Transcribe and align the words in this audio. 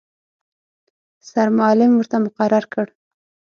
سرمعلم 1.29 1.91
ورته 1.95 2.15
مقرر 2.25 2.63
کړ. 2.73 2.85